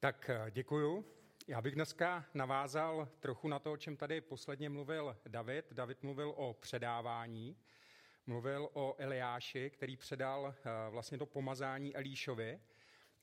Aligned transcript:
Tak 0.00 0.30
eh, 0.30 0.50
děkuju. 0.50 1.04
Já 1.48 1.62
bych 1.62 1.74
dneska 1.74 2.26
navázal 2.34 3.08
trochu 3.20 3.48
na 3.48 3.58
to, 3.58 3.72
o 3.72 3.76
čem 3.76 3.96
tady 3.96 4.20
posledně 4.20 4.68
mluvil 4.68 5.16
David. 5.28 5.72
David 5.72 6.02
mluvil 6.02 6.34
o 6.36 6.54
předávání, 6.54 7.56
mluvil 8.26 8.68
o 8.72 8.94
Eliáši, 8.98 9.70
který 9.70 9.96
předal 9.96 10.54
eh, 10.58 10.90
vlastně 10.90 11.18
to 11.18 11.26
pomazání 11.26 11.96
Elíšovi. 11.96 12.60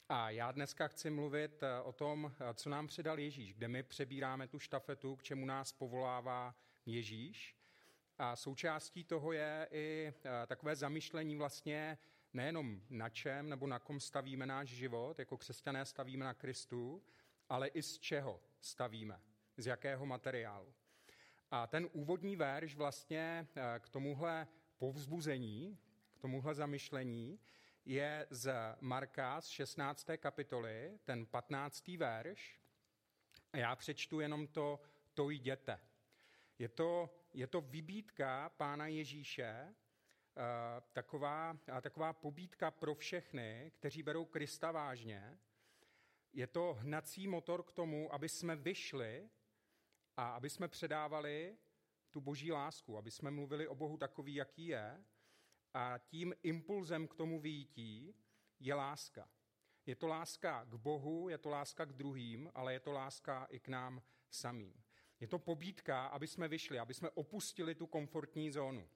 A 0.09 0.29
já 0.29 0.51
dneska 0.51 0.87
chci 0.87 1.09
mluvit 1.09 1.63
eh, 1.63 1.81
o 1.81 1.91
tom, 1.91 2.31
co 2.53 2.69
nám 2.69 2.87
předal 2.87 3.19
Ježíš, 3.19 3.53
kde 3.53 3.67
my 3.67 3.83
přebíráme 3.83 4.47
tu 4.47 4.59
štafetu, 4.59 5.15
k 5.15 5.23
čemu 5.23 5.45
nás 5.45 5.71
povolává 5.71 6.55
Ježíš. 6.85 7.55
A 8.17 8.35
součástí 8.35 9.03
toho 9.03 9.31
je 9.31 9.67
i 9.71 10.13
takové 10.47 10.75
zamyšlení 10.75 11.35
vlastně 11.35 11.97
nejenom 12.35 12.81
na 12.89 13.09
čem 13.09 13.49
nebo 13.49 13.67
na 13.67 13.79
kom 13.79 13.99
stavíme 13.99 14.45
náš 14.45 14.69
život, 14.69 15.19
jako 15.19 15.37
křesťané 15.37 15.85
stavíme 15.85 16.25
na 16.25 16.33
Kristu, 16.33 17.03
ale 17.49 17.67
i 17.67 17.81
z 17.81 17.99
čeho 17.99 18.41
stavíme, 18.61 19.21
z 19.57 19.67
jakého 19.67 20.05
materiálu. 20.05 20.73
A 21.51 21.67
ten 21.67 21.89
úvodní 21.93 22.35
verš 22.35 22.75
vlastně 22.75 23.47
eh, 23.55 23.79
k 23.79 23.89
tomuhle 23.89 24.47
povzbuzení, 24.77 25.77
k 26.13 26.19
tomuhle 26.19 26.55
zamyšlení 26.55 27.39
je 27.85 28.27
z 28.29 28.53
Marka 28.79 29.41
z 29.41 29.47
16. 29.47 30.07
kapitoly, 30.17 30.99
ten 31.03 31.25
15. 31.25 31.87
verš. 31.87 32.59
A 33.53 33.57
já 33.57 33.75
přečtu 33.75 34.19
jenom 34.19 34.47
to, 34.47 34.79
to 35.13 35.29
jděte. 35.29 35.79
Je 36.59 36.69
to, 36.69 37.09
je 37.33 37.47
to 37.47 37.61
vybídka 37.61 38.49
Pána 38.49 38.87
Ježíše, 38.87 39.75
taková, 40.93 41.57
taková 41.81 42.13
pobídka 42.13 42.71
pro 42.71 42.95
všechny, 42.95 43.71
kteří 43.75 44.03
berou 44.03 44.25
Krista 44.25 44.71
vážně. 44.71 45.39
Je 46.33 46.47
to 46.47 46.73
hnací 46.73 47.27
motor 47.27 47.63
k 47.63 47.71
tomu, 47.71 48.13
aby 48.13 48.29
jsme 48.29 48.55
vyšli 48.55 49.29
a 50.17 50.29
aby 50.29 50.49
jsme 50.49 50.67
předávali 50.67 51.57
tu 52.11 52.21
boží 52.21 52.51
lásku, 52.51 52.97
aby 52.97 53.11
jsme 53.11 53.31
mluvili 53.31 53.67
o 53.67 53.75
Bohu 53.75 53.97
takový, 53.97 54.35
jaký 54.35 54.67
je. 54.67 55.03
A 55.73 55.97
tím 55.97 56.35
impulzem 56.43 57.07
k 57.07 57.15
tomu 57.15 57.39
výjití 57.39 58.15
je 58.59 58.73
láska. 58.73 59.29
Je 59.85 59.95
to 59.95 60.07
láska 60.07 60.65
k 60.65 60.73
Bohu, 60.75 61.29
je 61.29 61.37
to 61.37 61.49
láska 61.49 61.85
k 61.85 61.93
druhým, 61.93 62.51
ale 62.53 62.73
je 62.73 62.79
to 62.79 62.91
láska 62.91 63.47
i 63.49 63.59
k 63.59 63.67
nám 63.67 64.01
samým. 64.29 64.83
Je 65.19 65.27
to 65.27 65.39
pobídka, 65.39 66.07
aby 66.07 66.27
jsme 66.27 66.47
vyšli, 66.47 66.79
aby 66.79 66.93
jsme 66.93 67.09
opustili 67.09 67.75
tu 67.75 67.87
komfortní 67.87 68.51
zónu. 68.51 68.89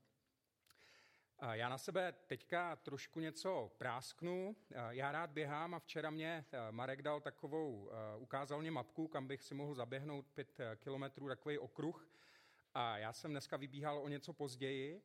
Já 1.41 1.69
na 1.69 1.77
sebe 1.77 2.13
teďka 2.27 2.75
trošku 2.75 3.19
něco 3.19 3.71
prásknu. 3.77 4.55
Já 4.89 5.11
rád 5.11 5.29
běhám 5.29 5.73
a 5.73 5.79
včera 5.79 6.09
mě 6.09 6.45
eh, 6.51 6.71
Marek 6.71 7.01
dal 7.01 7.21
takovou, 7.21 7.89
eh, 7.91 8.17
ukázal 8.17 8.61
mě 8.61 8.71
mapku, 8.71 9.07
kam 9.07 9.27
bych 9.27 9.41
si 9.43 9.55
mohl 9.55 9.75
zaběhnout 9.75 10.25
pět 10.33 10.59
eh, 10.59 10.75
kilometrů, 10.75 11.27
takový 11.27 11.57
okruh. 11.57 12.09
A 12.73 12.97
já 12.97 13.13
jsem 13.13 13.31
dneska 13.31 13.57
vybíhal 13.57 13.99
o 13.99 14.07
něco 14.07 14.33
později 14.33 15.01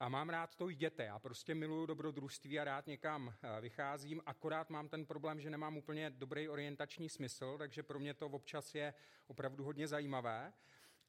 a 0.00 0.08
mám 0.08 0.28
rád 0.28 0.54
to 0.54 0.68
jděte. 0.68 1.04
Já 1.04 1.18
prostě 1.18 1.54
miluju 1.54 1.86
dobrodružství 1.86 2.60
a 2.60 2.64
rád 2.64 2.86
někam 2.86 3.34
vycházím, 3.60 4.22
akorát 4.26 4.70
mám 4.70 4.88
ten 4.88 5.06
problém, 5.06 5.40
že 5.40 5.50
nemám 5.50 5.76
úplně 5.76 6.10
dobrý 6.10 6.48
orientační 6.48 7.08
smysl, 7.08 7.58
takže 7.58 7.82
pro 7.82 7.98
mě 7.98 8.14
to 8.14 8.26
občas 8.26 8.74
je 8.74 8.94
opravdu 9.26 9.64
hodně 9.64 9.88
zajímavé. 9.88 10.52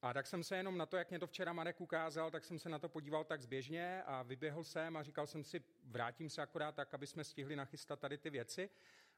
A 0.05 0.13
tak 0.13 0.27
jsem 0.27 0.43
se 0.43 0.57
jenom 0.57 0.77
na 0.77 0.85
to, 0.85 0.97
jak 0.97 1.09
mě 1.09 1.19
to 1.19 1.27
včera 1.27 1.53
Marek 1.53 1.81
ukázal, 1.81 2.31
tak 2.31 2.45
jsem 2.45 2.59
se 2.59 2.69
na 2.69 2.79
to 2.79 2.89
podíval 2.89 3.23
tak 3.23 3.41
zběžně 3.41 4.03
a 4.03 4.23
vyběhl 4.23 4.63
jsem 4.63 4.97
a 4.97 5.03
říkal 5.03 5.27
jsem 5.27 5.43
si, 5.43 5.63
vrátím 5.83 6.29
se 6.29 6.41
akorát 6.41 6.75
tak, 6.75 6.93
aby 6.93 7.07
jsme 7.07 7.23
stihli 7.23 7.55
nachystat 7.55 7.99
tady 7.99 8.17
ty 8.17 8.29
věci. 8.29 8.69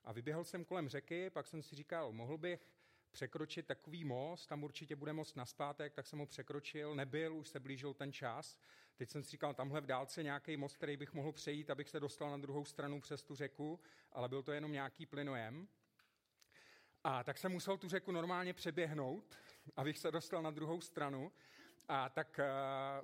A 0.03 0.11
vyběhl 0.11 0.43
jsem 0.43 0.65
kolem 0.65 0.89
řeky, 0.89 1.29
pak 1.29 1.47
jsem 1.47 1.61
si 1.61 1.75
říkal, 1.75 2.11
mohl 2.11 2.37
bych 2.37 2.71
překročit 3.11 3.65
takový 3.65 4.05
most, 4.05 4.47
tam 4.47 4.63
určitě 4.63 4.95
bude 4.95 5.13
most 5.13 5.35
na 5.35 5.45
zpátek, 5.45 5.93
tak 5.93 6.07
jsem 6.07 6.19
ho 6.19 6.25
překročil, 6.25 6.95
nebyl, 6.95 7.35
už 7.35 7.47
se 7.47 7.59
blížil 7.59 7.93
ten 7.93 8.13
čas. 8.13 8.59
Teď 8.95 9.09
jsem 9.09 9.23
si 9.23 9.31
říkal, 9.31 9.53
tamhle 9.53 9.81
v 9.81 9.85
dálce 9.85 10.23
nějaký 10.23 10.57
most, 10.57 10.75
který 10.77 10.97
bych 10.97 11.13
mohl 11.13 11.31
přejít, 11.31 11.69
abych 11.69 11.89
se 11.89 11.99
dostal 11.99 12.31
na 12.31 12.37
druhou 12.37 12.65
stranu 12.65 13.01
přes 13.01 13.23
tu 13.23 13.35
řeku, 13.35 13.79
ale 14.11 14.29
byl 14.29 14.43
to 14.43 14.51
jenom 14.51 14.71
nějaký 14.71 15.05
plynojem. 15.05 15.67
A 17.03 17.23
tak 17.23 17.37
jsem 17.37 17.51
musel 17.51 17.77
tu 17.77 17.89
řeku 17.89 18.11
normálně 18.11 18.53
přeběhnout, 18.53 19.37
abych 19.75 19.97
se 19.97 20.11
dostal 20.11 20.41
na 20.41 20.51
druhou 20.51 20.81
stranu. 20.81 21.31
A 21.87 22.09
tak, 22.09 22.39
eh, 22.39 22.45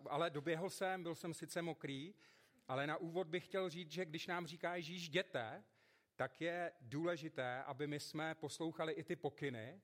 ale 0.09 0.29
doběhl 0.29 0.69
jsem, 0.69 1.03
byl 1.03 1.15
jsem 1.15 1.33
sice 1.33 1.61
mokrý, 1.61 2.13
ale 2.67 2.87
na 2.87 2.97
úvod 2.97 3.27
bych 3.27 3.45
chtěl 3.45 3.69
říct, 3.69 3.91
že 3.91 4.05
když 4.05 4.27
nám 4.27 4.47
říká 4.47 4.75
Ježíš 4.75 5.07
jděte, 5.07 5.63
tak 6.15 6.41
je 6.41 6.71
důležité, 6.81 7.63
aby 7.63 7.87
my 7.87 7.99
jsme 7.99 8.35
poslouchali 8.35 8.93
i 8.93 9.03
ty 9.03 9.15
pokyny, 9.15 9.81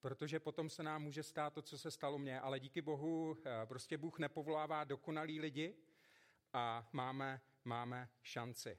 protože 0.00 0.40
potom 0.40 0.70
se 0.70 0.82
nám 0.82 1.02
může 1.02 1.22
stát 1.22 1.52
to, 1.52 1.62
co 1.62 1.78
se 1.78 1.90
stalo 1.90 2.18
mně, 2.18 2.40
ale 2.40 2.60
díky 2.60 2.82
Bohu, 2.82 3.36
eh, 3.44 3.66
prostě 3.66 3.98
Bůh 3.98 4.18
nepovolává 4.18 4.84
dokonalý 4.84 5.40
lidi 5.40 5.76
a 6.52 6.88
máme, 6.92 7.40
máme 7.64 8.08
šanci. 8.22 8.78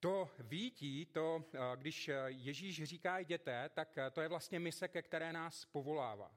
To 0.00 0.30
vítí, 0.38 1.06
to, 1.06 1.44
eh, 1.54 1.58
když 1.76 2.08
eh, 2.08 2.24
Ježíš 2.26 2.84
říká 2.84 3.18
jděte, 3.18 3.68
tak 3.68 3.98
eh, 3.98 4.10
to 4.10 4.20
je 4.20 4.28
vlastně 4.28 4.60
mise, 4.60 4.88
ke 4.88 5.02
které 5.02 5.32
nás 5.32 5.64
povolává. 5.64 6.36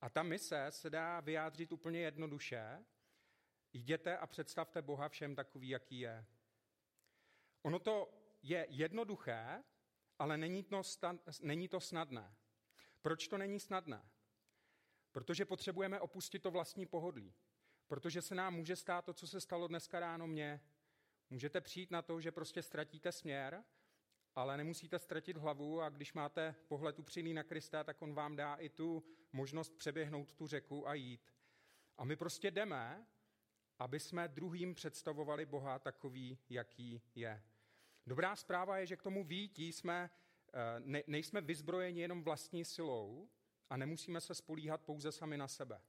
A 0.00 0.08
ta 0.10 0.22
mise 0.22 0.66
se 0.70 0.90
dá 0.90 1.20
vyjádřit 1.20 1.72
úplně 1.72 2.00
jednoduše. 2.00 2.84
Jděte 3.72 4.18
a 4.18 4.26
představte 4.26 4.82
Boha 4.82 5.08
všem 5.08 5.34
takový, 5.34 5.68
jaký 5.68 6.00
je. 6.00 6.26
Ono 7.62 7.78
to 7.78 8.12
je 8.42 8.66
jednoduché, 8.70 9.64
ale 10.18 10.38
není 10.38 10.62
to, 10.62 10.82
není 11.42 11.68
to 11.68 11.80
snadné. 11.80 12.34
Proč 13.02 13.28
to 13.28 13.38
není 13.38 13.60
snadné? 13.60 14.10
Protože 15.12 15.44
potřebujeme 15.44 16.00
opustit 16.00 16.42
to 16.42 16.50
vlastní 16.50 16.86
pohodlí. 16.86 17.34
Protože 17.86 18.22
se 18.22 18.34
nám 18.34 18.54
může 18.54 18.76
stát 18.76 19.04
to, 19.04 19.14
co 19.14 19.26
se 19.26 19.40
stalo 19.40 19.68
dneska 19.68 20.00
ráno 20.00 20.26
mně, 20.26 20.60
Můžete 21.30 21.60
přijít 21.60 21.90
na 21.90 22.02
to, 22.02 22.20
že 22.20 22.32
prostě 22.32 22.62
ztratíte 22.62 23.12
směr, 23.12 23.64
ale 24.34 24.56
nemusíte 24.56 24.98
ztratit 24.98 25.36
hlavu 25.36 25.82
a 25.82 25.88
když 25.88 26.12
máte 26.12 26.54
pohled 26.68 26.98
upřímný 26.98 27.34
na 27.34 27.42
Krista, 27.42 27.84
tak 27.84 28.02
on 28.02 28.14
vám 28.14 28.36
dá 28.36 28.54
i 28.54 28.68
tu 28.68 29.04
možnost 29.32 29.76
přeběhnout 29.76 30.34
tu 30.34 30.46
řeku 30.46 30.88
a 30.88 30.94
jít. 30.94 31.34
A 31.98 32.04
my 32.04 32.16
prostě 32.16 32.50
jdeme, 32.50 33.06
aby 33.78 34.00
jsme 34.00 34.28
druhým 34.28 34.74
představovali 34.74 35.46
Boha 35.46 35.78
takový, 35.78 36.38
jaký 36.48 37.02
je. 37.14 37.42
Dobrá 38.06 38.36
zpráva 38.36 38.78
je, 38.78 38.86
že 38.86 38.96
k 38.96 39.02
tomu 39.02 39.24
výjití 39.24 39.72
jsme, 39.72 40.10
eh, 40.52 40.80
ne, 40.80 41.02
nejsme 41.06 41.40
vyzbrojeni 41.40 42.00
jenom 42.00 42.22
vlastní 42.22 42.64
silou 42.64 43.28
a 43.70 43.76
nemusíme 43.76 44.20
se 44.20 44.34
spolíhat 44.34 44.82
pouze 44.82 45.12
sami 45.12 45.36
na 45.36 45.48
sebe. 45.48 45.82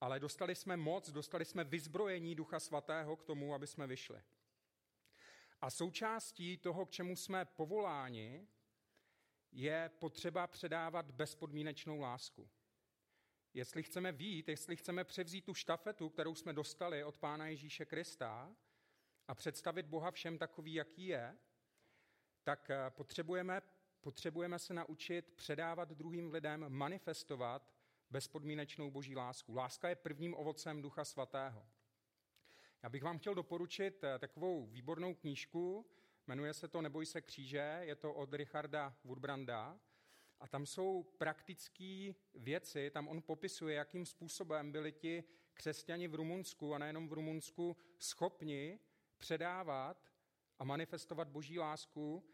Ale 0.00 0.20
dostali 0.20 0.54
jsme 0.54 0.76
moc, 0.76 1.10
dostali 1.10 1.44
jsme 1.44 1.64
vyzbrojení 1.64 2.34
Ducha 2.34 2.60
Svatého 2.60 3.16
k 3.16 3.24
tomu, 3.24 3.54
aby 3.54 3.66
jsme 3.66 3.86
vyšli. 3.86 4.22
A 5.60 5.70
součástí 5.70 6.56
toho, 6.56 6.86
k 6.86 6.90
čemu 6.90 7.16
jsme 7.16 7.44
povoláni, 7.44 8.48
je 9.52 9.90
potřeba 9.98 10.46
předávat 10.46 11.10
bezpodmínečnou 11.10 12.00
lásku. 12.00 12.50
Jestli 13.54 13.82
chceme 13.82 14.12
vít, 14.12 14.48
jestli 14.48 14.76
chceme 14.76 15.04
převzít 15.04 15.44
tu 15.44 15.54
štafetu, 15.54 16.08
kterou 16.08 16.34
jsme 16.34 16.52
dostali 16.52 17.04
od 17.04 17.18
Pána 17.18 17.46
Ježíše 17.46 17.84
Krista 17.84 18.56
a 19.28 19.34
představit 19.34 19.86
Boha 19.86 20.10
všem 20.10 20.38
takový, 20.38 20.74
jaký 20.74 21.06
je, 21.06 21.38
tak 22.42 22.70
eh, 22.70 22.90
potřebujeme, 22.90 23.62
potřebujeme 24.00 24.58
se 24.58 24.74
naučit 24.74 25.32
předávat 25.32 25.88
druhým 25.88 26.32
lidem, 26.32 26.64
manifestovat 26.68 27.74
bezpodmínečnou 28.10 28.90
boží 28.90 29.16
lásku. 29.16 29.54
Láska 29.54 29.88
je 29.88 29.94
prvním 29.94 30.34
ovocem 30.34 30.82
Ducha 30.82 31.04
Svatého. 31.04 31.66
Já 32.82 32.88
bych 32.88 33.02
vám 33.02 33.18
chtěl 33.18 33.34
doporučit 33.34 34.04
eh, 34.04 34.18
takovou 34.18 34.66
výbornou 34.66 35.14
knížku, 35.14 35.86
jmenuje 36.26 36.54
se 36.54 36.68
to 36.68 36.82
Neboj 36.82 37.06
se 37.06 37.20
kříže, 37.20 37.78
je 37.80 37.96
to 37.96 38.14
od 38.14 38.34
Richarda 38.34 38.96
Woodbranda. 39.04 39.80
A 40.40 40.48
tam 40.48 40.66
jsou 40.66 41.02
praktické 41.02 42.12
věci, 42.34 42.90
tam 42.90 43.08
on 43.08 43.22
popisuje, 43.22 43.76
jakým 43.76 44.06
způsobem 44.06 44.72
byli 44.72 44.92
ti 44.92 45.24
křesťani 45.54 46.08
v 46.08 46.14
Rumunsku 46.14 46.74
a 46.74 46.78
nejenom 46.78 47.08
v 47.08 47.12
Rumunsku 47.12 47.76
schopni 47.98 48.78
předávat 49.18 50.12
a 50.58 50.64
manifestovat 50.64 51.28
boží 51.28 51.58
lásku 51.58 52.24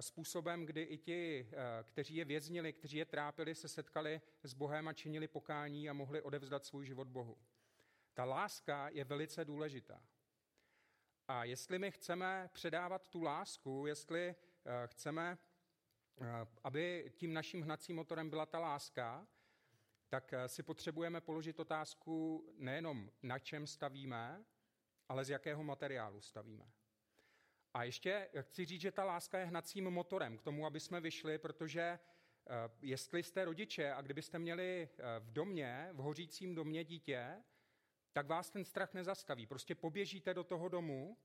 způsobem, 0.00 0.66
kdy 0.66 0.82
i 0.82 0.98
ti, 0.98 1.48
eh, 1.52 1.84
kteří 1.84 2.16
je 2.16 2.24
věznili, 2.24 2.72
kteří 2.72 2.96
je 2.96 3.04
trápili, 3.04 3.54
se 3.54 3.68
setkali 3.68 4.20
s 4.42 4.54
Bohem 4.54 4.88
a 4.88 4.92
činili 4.92 5.28
pokání 5.28 5.90
a 5.90 5.92
mohli 5.92 6.22
odevzdat 6.22 6.64
svůj 6.64 6.86
život 6.86 7.08
Bohu. 7.08 7.38
Ta 8.14 8.24
láska 8.24 8.88
je 8.88 9.04
velice 9.04 9.44
důležitá. 9.44 10.02
A 11.28 11.44
jestli 11.44 11.78
my 11.78 11.90
chceme 11.90 12.50
předávat 12.52 13.08
tu 13.08 13.22
lásku, 13.22 13.86
jestli 13.86 14.28
eh, 14.28 14.86
chceme, 14.86 15.38
eh, 16.20 16.26
aby 16.62 17.12
tím 17.16 17.32
naším 17.32 17.62
hnacím 17.62 17.96
motorem 17.96 18.30
byla 18.30 18.46
ta 18.46 18.58
láska, 18.58 19.26
tak 20.08 20.32
eh, 20.32 20.48
si 20.48 20.62
potřebujeme 20.62 21.20
položit 21.20 21.60
otázku 21.60 22.44
nejenom 22.58 23.10
na 23.22 23.38
čem 23.38 23.66
stavíme, 23.66 24.44
ale 25.08 25.24
z 25.24 25.30
jakého 25.30 25.64
materiálu 25.64 26.20
stavíme. 26.20 26.72
A 27.74 27.84
ještě 27.84 28.28
chci 28.40 28.64
říct, 28.64 28.80
že 28.80 28.92
ta 28.92 29.04
láska 29.04 29.38
je 29.38 29.44
hnacím 29.44 29.84
motorem 29.90 30.38
k 30.38 30.42
tomu, 30.42 30.66
aby 30.66 30.80
jsme 30.80 31.00
vyšli, 31.00 31.38
protože 31.38 31.80
eh, 31.80 31.98
jestli 32.80 33.22
jste 33.22 33.44
rodiče 33.44 33.92
a 33.92 34.02
kdybyste 34.02 34.38
měli 34.38 34.88
eh, 34.98 35.20
v 35.20 35.32
domě, 35.32 35.88
v 35.92 35.96
hořícím 35.96 36.54
domě 36.54 36.84
dítě, 36.84 37.42
tak 38.12 38.26
vás 38.26 38.50
ten 38.50 38.64
strach 38.64 38.94
nezastaví. 38.94 39.46
Prostě 39.46 39.74
poběžíte 39.74 40.34
do 40.34 40.44
toho 40.44 40.68
domu, 40.68 41.18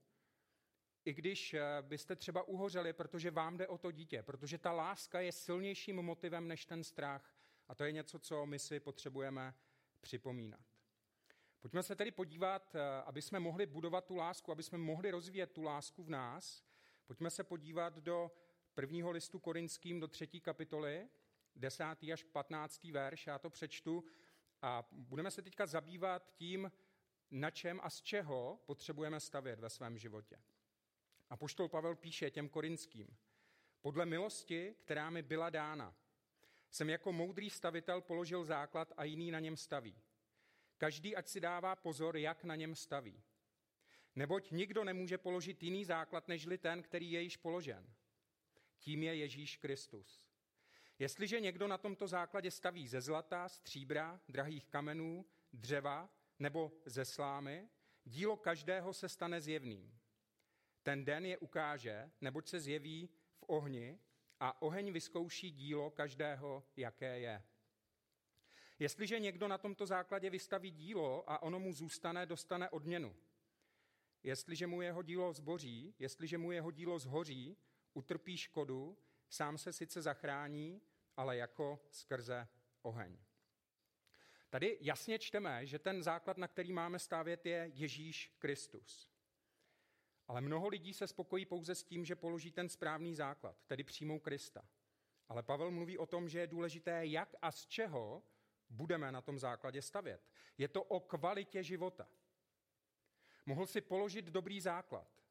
i 1.04 1.14
když 1.14 1.54
eh, 1.54 1.62
byste 1.82 2.16
třeba 2.16 2.42
uhořeli, 2.42 2.92
protože 2.92 3.30
vám 3.30 3.56
jde 3.56 3.68
o 3.68 3.78
to 3.78 3.90
dítě, 3.90 4.22
protože 4.22 4.58
ta 4.58 4.72
láska 4.72 5.20
je 5.20 5.32
silnějším 5.32 5.96
motivem 5.96 6.48
než 6.48 6.66
ten 6.66 6.84
strach. 6.84 7.34
A 7.68 7.74
to 7.74 7.84
je 7.84 7.92
něco, 7.92 8.18
co 8.18 8.46
my 8.46 8.58
si 8.58 8.80
potřebujeme 8.80 9.54
připomínat. 10.00 10.67
Pojďme 11.60 11.82
se 11.82 11.96
tedy 11.96 12.10
podívat, 12.10 12.74
eh, 12.74 12.80
aby 13.04 13.22
jsme 13.22 13.40
mohli 13.40 13.66
budovat 13.66 14.04
tu 14.04 14.16
lásku, 14.16 14.52
aby 14.52 14.62
jsme 14.62 14.78
mohli 14.78 15.10
rozvíjet 15.10 15.52
tu 15.52 15.62
lásku 15.62 16.02
v 16.02 16.10
nás. 16.10 16.64
Pojďme 17.06 17.30
se 17.30 17.44
podívat 17.44 17.98
do 17.98 18.30
prvního 18.74 19.10
listu 19.10 19.38
korinským, 19.38 20.00
do 20.00 20.08
třetí 20.08 20.40
kapitoly, 20.40 21.08
desátý 21.56 22.12
až 22.12 22.22
patnáctý 22.22 22.92
verš, 22.92 23.26
já 23.26 23.38
to 23.38 23.50
přečtu 23.50 24.04
a 24.62 24.88
budeme 24.92 25.30
se 25.30 25.42
teďka 25.42 25.66
zabývat 25.66 26.32
tím, 26.34 26.72
na 27.30 27.50
čem 27.50 27.80
a 27.82 27.90
z 27.90 28.02
čeho 28.02 28.60
potřebujeme 28.66 29.20
stavět 29.20 29.60
ve 29.60 29.70
svém 29.70 29.98
životě. 29.98 30.40
A 31.30 31.36
poštol 31.36 31.68
Pavel 31.68 31.96
píše 31.96 32.30
těm 32.30 32.48
korinským, 32.48 33.16
podle 33.80 34.06
milosti, 34.06 34.74
která 34.78 35.10
mi 35.10 35.22
byla 35.22 35.50
dána, 35.50 35.94
jsem 36.70 36.90
jako 36.90 37.12
moudrý 37.12 37.50
stavitel 37.50 38.00
položil 38.00 38.44
základ 38.44 38.92
a 38.96 39.04
jiný 39.04 39.30
na 39.30 39.40
něm 39.40 39.56
staví. 39.56 39.96
Každý 40.78 41.16
ať 41.16 41.28
si 41.28 41.40
dává 41.40 41.76
pozor, 41.76 42.16
jak 42.16 42.44
na 42.44 42.56
něm 42.56 42.74
staví. 42.74 43.22
Neboť 44.16 44.50
nikdo 44.50 44.84
nemůže 44.84 45.18
položit 45.18 45.62
jiný 45.62 45.84
základ, 45.84 46.28
nežli 46.28 46.58
ten, 46.58 46.82
který 46.82 47.12
je 47.12 47.22
již 47.22 47.36
položen. 47.36 47.94
Tím 48.78 49.02
je 49.02 49.14
Ježíš 49.14 49.56
Kristus. 49.56 50.24
Jestliže 50.98 51.40
někdo 51.40 51.68
na 51.68 51.78
tomto 51.78 52.06
základě 52.06 52.50
staví 52.50 52.88
ze 52.88 53.00
zlata, 53.00 53.48
stříbra, 53.48 54.20
drahých 54.28 54.66
kamenů, 54.66 55.26
dřeva 55.52 56.08
nebo 56.38 56.72
ze 56.84 57.04
slámy, 57.04 57.68
dílo 58.04 58.36
každého 58.36 58.92
se 58.92 59.08
stane 59.08 59.40
zjevným. 59.40 59.98
Ten 60.82 61.04
den 61.04 61.26
je 61.26 61.38
ukáže, 61.38 62.10
neboť 62.20 62.48
se 62.48 62.60
zjeví 62.60 63.08
v 63.34 63.44
ohni 63.46 63.98
a 64.40 64.62
oheň 64.62 64.92
vyzkouší 64.92 65.50
dílo 65.50 65.90
každého, 65.90 66.64
jaké 66.76 67.18
je. 67.18 67.42
Jestliže 68.78 69.20
někdo 69.20 69.48
na 69.48 69.58
tomto 69.58 69.86
základě 69.86 70.30
vystaví 70.30 70.70
dílo 70.70 71.30
a 71.30 71.42
ono 71.42 71.60
mu 71.60 71.72
zůstane, 71.72 72.26
dostane 72.26 72.70
odměnu. 72.70 73.16
Jestliže 74.22 74.66
mu 74.66 74.82
jeho 74.82 75.02
dílo 75.02 75.32
zboří, 75.32 75.94
jestliže 75.98 76.38
mu 76.38 76.52
jeho 76.52 76.70
dílo 76.70 76.98
zhoří, 76.98 77.56
utrpí 77.94 78.36
škodu, 78.36 78.98
sám 79.28 79.58
se 79.58 79.72
sice 79.72 80.02
zachrání, 80.02 80.82
ale 81.16 81.36
jako 81.36 81.80
skrze 81.90 82.48
oheň. 82.82 83.18
Tady 84.50 84.78
jasně 84.80 85.18
čteme, 85.18 85.66
že 85.66 85.78
ten 85.78 86.02
základ, 86.02 86.38
na 86.38 86.48
který 86.48 86.72
máme 86.72 86.98
stávět, 86.98 87.46
je 87.46 87.70
Ježíš 87.74 88.36
Kristus. 88.38 89.10
Ale 90.26 90.40
mnoho 90.40 90.68
lidí 90.68 90.94
se 90.94 91.06
spokojí 91.06 91.46
pouze 91.46 91.74
s 91.74 91.84
tím, 91.84 92.04
že 92.04 92.16
položí 92.16 92.52
ten 92.52 92.68
správný 92.68 93.14
základ, 93.14 93.56
tedy 93.66 93.84
přijmou 93.84 94.18
Krista. 94.18 94.68
Ale 95.28 95.42
Pavel 95.42 95.70
mluví 95.70 95.98
o 95.98 96.06
tom, 96.06 96.28
že 96.28 96.40
je 96.40 96.46
důležité, 96.46 97.06
jak 97.06 97.34
a 97.42 97.52
z 97.52 97.66
čeho 97.66 98.22
budeme 98.70 99.12
na 99.12 99.20
tom 99.20 99.38
základě 99.38 99.82
stavět. 99.82 100.30
Je 100.58 100.68
to 100.68 100.82
o 100.82 101.00
kvalitě 101.00 101.62
života. 101.62 102.08
Mohl 103.46 103.66
si 103.66 103.80
položit 103.80 104.24
dobrý 104.24 104.60
základ, 104.60 105.22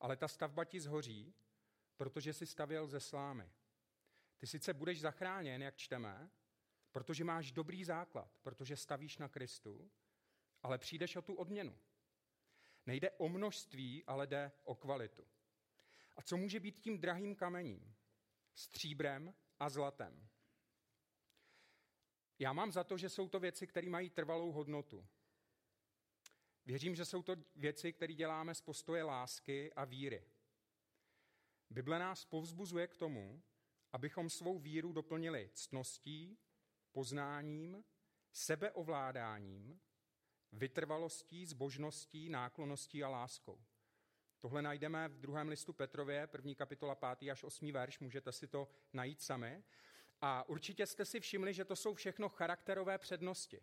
ale 0.00 0.16
ta 0.16 0.28
stavba 0.28 0.64
ti 0.64 0.80
zhoří, 0.80 1.34
protože 1.96 2.32
si 2.32 2.46
stavěl 2.46 2.86
ze 2.86 3.00
slámy. 3.00 3.50
Ty 4.38 4.46
sice 4.46 4.74
budeš 4.74 5.00
zachráněn, 5.00 5.62
jak 5.62 5.76
čteme, 5.76 6.30
protože 6.92 7.24
máš 7.24 7.52
dobrý 7.52 7.84
základ, 7.84 8.38
protože 8.42 8.76
stavíš 8.76 9.18
na 9.18 9.28
Kristu, 9.28 9.90
ale 10.62 10.78
přijdeš 10.78 11.16
o 11.16 11.22
tu 11.22 11.34
odměnu. 11.34 11.78
Nejde 12.86 13.10
o 13.10 13.28
množství, 13.28 14.04
ale 14.04 14.26
jde 14.26 14.52
o 14.64 14.74
kvalitu. 14.74 15.26
A 16.16 16.22
co 16.22 16.36
může 16.36 16.60
být 16.60 16.80
tím 16.80 16.98
drahým 16.98 17.36
kamením? 17.36 17.94
Stříbrem 18.54 19.34
a 19.60 19.68
zlatem. 19.68 20.28
Já 22.42 22.52
mám 22.52 22.72
za 22.72 22.84
to, 22.84 22.98
že 22.98 23.08
jsou 23.08 23.28
to 23.28 23.40
věci, 23.40 23.66
které 23.66 23.88
mají 23.88 24.10
trvalou 24.10 24.52
hodnotu. 24.52 25.06
Věřím, 26.66 26.94
že 26.94 27.04
jsou 27.04 27.22
to 27.22 27.36
věci, 27.56 27.92
které 27.92 28.14
děláme 28.14 28.54
z 28.54 28.60
postoje 28.60 29.02
lásky 29.02 29.72
a 29.72 29.84
víry. 29.84 30.24
Bible 31.70 31.98
nás 31.98 32.24
povzbuzuje 32.24 32.86
k 32.86 32.96
tomu, 32.96 33.42
abychom 33.92 34.30
svou 34.30 34.58
víru 34.58 34.92
doplnili 34.92 35.50
ctností, 35.54 36.38
poznáním, 36.92 37.84
sebeovládáním, 38.32 39.80
vytrvalostí, 40.52 41.46
zbožností, 41.46 42.30
náklonností 42.30 43.04
a 43.04 43.08
láskou. 43.08 43.64
Tohle 44.38 44.62
najdeme 44.62 45.08
v 45.08 45.18
druhém 45.18 45.48
listu 45.48 45.72
Petrově, 45.72 46.26
první 46.26 46.54
kapitola 46.54 46.94
5. 46.94 47.30
až 47.30 47.44
8. 47.44 47.72
verš, 47.72 47.98
můžete 47.98 48.32
si 48.32 48.48
to 48.48 48.68
najít 48.92 49.22
sami. 49.22 49.64
A 50.20 50.48
určitě 50.48 50.86
jste 50.86 51.04
si 51.04 51.20
všimli, 51.20 51.54
že 51.54 51.64
to 51.64 51.76
jsou 51.76 51.94
všechno 51.94 52.28
charakterové 52.28 52.98
přednosti. 52.98 53.60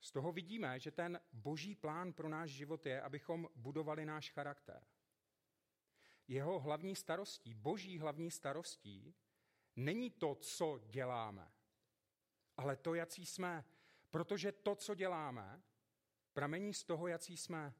Z 0.00 0.10
toho 0.12 0.32
vidíme, 0.32 0.80
že 0.80 0.90
ten 0.90 1.20
boží 1.32 1.74
plán 1.74 2.12
pro 2.12 2.28
náš 2.28 2.50
život 2.50 2.86
je, 2.86 3.02
abychom 3.02 3.48
budovali 3.54 4.06
náš 4.06 4.30
charakter. 4.30 4.86
Jeho 6.28 6.60
hlavní 6.60 6.96
starostí, 6.96 7.54
boží 7.54 7.98
hlavní 7.98 8.30
starostí, 8.30 9.14
není 9.76 10.10
to, 10.10 10.34
co 10.34 10.80
děláme, 10.86 11.52
ale 12.56 12.76
to, 12.76 12.94
jací 12.94 13.26
jsme. 13.26 13.64
Protože 14.10 14.52
to, 14.52 14.74
co 14.74 14.94
děláme, 14.94 15.62
pramení 16.32 16.74
z 16.74 16.84
toho, 16.84 17.06
jací 17.06 17.36
jsme. 17.36 17.74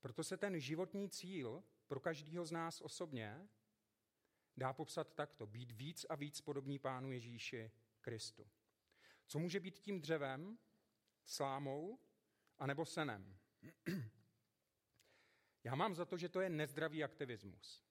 Proto 0.00 0.24
se 0.24 0.36
ten 0.36 0.60
životní 0.60 1.10
cíl 1.10 1.64
pro 1.86 2.00
každého 2.00 2.44
z 2.44 2.52
nás 2.52 2.80
osobně 2.80 3.48
dá 4.56 4.72
popsat 4.72 5.14
takto. 5.14 5.46
Být 5.46 5.70
víc 5.72 6.06
a 6.08 6.14
víc 6.14 6.40
podobný 6.40 6.78
Pánu 6.78 7.12
Ježíši 7.12 7.70
Kristu. 8.00 8.46
Co 9.26 9.38
může 9.38 9.60
být 9.60 9.78
tím 9.78 10.00
dřevem, 10.00 10.58
slámou 11.24 11.98
anebo 12.58 12.84
senem? 12.84 13.36
Já 15.64 15.74
mám 15.74 15.94
za 15.94 16.04
to, 16.04 16.16
že 16.16 16.28
to 16.28 16.40
je 16.40 16.50
nezdravý 16.50 17.04
aktivismus. 17.04 17.84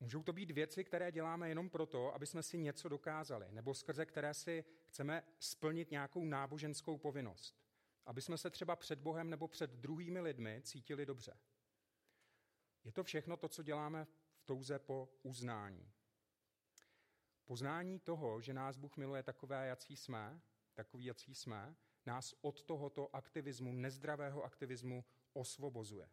Můžou 0.00 0.22
to 0.22 0.32
být 0.32 0.50
věci, 0.50 0.84
které 0.84 1.12
děláme 1.12 1.48
jenom 1.48 1.70
proto, 1.70 2.14
aby 2.14 2.26
jsme 2.26 2.42
si 2.42 2.58
něco 2.58 2.88
dokázali, 2.88 3.46
nebo 3.50 3.74
skrze 3.74 4.06
které 4.06 4.34
si 4.34 4.64
chceme 4.86 5.22
splnit 5.38 5.90
nějakou 5.90 6.24
náboženskou 6.24 6.98
povinnost. 6.98 7.60
Aby 8.06 8.22
jsme 8.22 8.38
se 8.38 8.50
třeba 8.50 8.76
před 8.76 8.98
Bohem 8.98 9.30
nebo 9.30 9.48
před 9.48 9.70
druhými 9.70 10.20
lidmi 10.20 10.60
cítili 10.64 11.06
dobře. 11.06 11.38
Je 12.84 12.92
to 12.92 13.04
všechno 13.04 13.36
to, 13.36 13.48
co 13.48 13.62
děláme 13.62 14.06
v 14.34 14.44
touze 14.44 14.78
po 14.78 15.08
uznání. 15.22 15.92
Poznání 17.44 18.00
toho, 18.00 18.40
že 18.40 18.54
nás 18.54 18.76
Bůh 18.76 18.96
miluje 18.96 19.22
takové, 19.22 19.66
jací 19.66 19.96
jsme, 19.96 20.42
takový, 20.74 21.04
jací 21.04 21.34
jsme, 21.34 21.76
nás 22.06 22.34
od 22.40 22.62
tohoto 22.62 23.16
aktivismu, 23.16 23.72
nezdravého 23.72 24.42
aktivismu, 24.42 25.04
osvobozuje. 25.32 26.10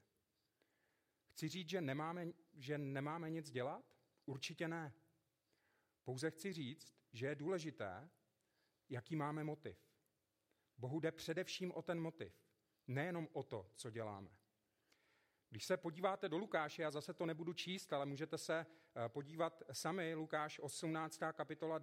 Chci 1.27 1.47
říct, 1.47 1.69
že 1.69 1.81
nemáme, 1.81 2.27
že 2.53 2.77
nemáme 2.77 3.29
nic 3.29 3.51
dělat? 3.51 3.95
Určitě 4.25 4.67
ne. 4.67 4.93
Pouze 6.03 6.31
chci 6.31 6.53
říct, 6.53 6.95
že 7.13 7.25
je 7.25 7.36
důležité, 7.36 8.09
jaký 8.89 9.15
máme 9.15 9.43
motiv. 9.43 9.77
Bohu 10.77 11.00
jde 11.00 11.12
především 11.12 11.71
o 11.71 11.81
ten 11.81 12.00
motiv, 12.00 12.43
nejenom 12.88 13.27
o 13.33 13.43
to, 13.43 13.71
co 13.75 13.89
děláme. 13.89 14.38
Když 15.49 15.65
se 15.65 15.77
podíváte 15.77 16.29
do 16.29 16.37
Lukáše, 16.37 16.81
já 16.81 16.91
zase 16.91 17.13
to 17.13 17.25
nebudu 17.25 17.53
číst, 17.53 17.93
ale 17.93 18.05
můžete 18.05 18.37
se 18.37 18.65
eh, 19.05 19.09
podívat 19.09 19.63
sami, 19.71 20.13
Lukáš 20.15 20.59
18. 20.59 21.19
kapitola 21.33 21.77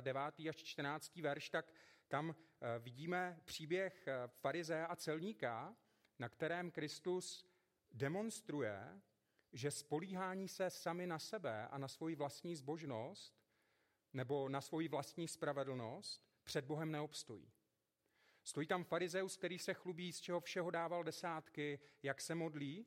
9. 0.00 0.20
až 0.48 0.56
14. 0.56 1.16
verš, 1.16 1.50
tak 1.50 1.72
tam 2.08 2.34
eh, 2.34 2.78
vidíme 2.78 3.40
příběh 3.44 4.08
eh, 4.08 4.14
farize 4.26 4.86
a 4.86 4.96
celníka, 4.96 5.76
na 6.18 6.28
kterém 6.28 6.70
Kristus 6.70 7.46
demonstruje, 7.92 9.00
že 9.52 9.70
spolíhání 9.70 10.48
se 10.48 10.70
sami 10.70 11.06
na 11.06 11.18
sebe 11.18 11.68
a 11.68 11.78
na 11.78 11.88
svoji 11.88 12.14
vlastní 12.14 12.56
zbožnost 12.56 13.40
nebo 14.12 14.48
na 14.48 14.60
svoji 14.60 14.88
vlastní 14.88 15.28
spravedlnost 15.28 16.26
před 16.44 16.64
Bohem 16.64 16.90
neobstojí. 16.90 17.52
Stojí 18.44 18.66
tam 18.66 18.84
farizeus, 18.84 19.36
který 19.36 19.58
se 19.58 19.74
chlubí, 19.74 20.12
z 20.12 20.20
čeho 20.20 20.40
všeho 20.40 20.70
dával 20.70 21.04
desátky, 21.04 21.78
jak 22.02 22.20
se 22.20 22.34
modlí, 22.34 22.86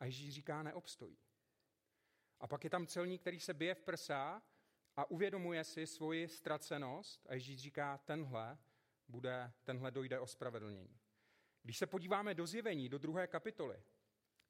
a 0.00 0.04
Ježíš 0.04 0.34
říká, 0.34 0.62
neobstojí. 0.62 1.18
A 2.40 2.46
pak 2.46 2.64
je 2.64 2.70
tam 2.70 2.86
celník, 2.86 3.20
který 3.20 3.40
se 3.40 3.54
bije 3.54 3.74
v 3.74 3.82
prsa 3.82 4.42
a 4.96 5.10
uvědomuje 5.10 5.64
si 5.64 5.86
svoji 5.86 6.28
ztracenost 6.28 7.26
a 7.28 7.34
Ježíš 7.34 7.60
říká, 7.60 7.98
tenhle, 7.98 8.58
bude, 9.08 9.52
tenhle 9.64 9.90
dojde 9.90 10.20
o 10.20 10.26
spravedlnění. 10.26 11.00
Když 11.62 11.78
se 11.78 11.86
podíváme 11.86 12.34
do 12.34 12.46
zjevení, 12.46 12.88
do 12.88 12.98
druhé 12.98 13.26
kapitoly, 13.26 13.82